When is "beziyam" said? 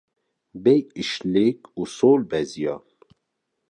2.31-2.83